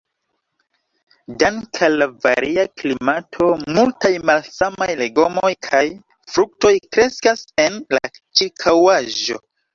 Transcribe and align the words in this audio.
Dank' 1.41 1.79
al 1.87 1.97
la 2.03 2.07
varia 2.23 2.63
klimato, 2.83 3.49
multaj 3.75 4.11
malsamaj 4.31 4.89
legomoj 5.03 5.53
kaj 5.69 5.83
fruktoj 6.33 6.75
kreskas 6.89 7.47
en 7.69 7.81
la 7.99 8.05
ĉirkaŭaĵo. 8.19 9.41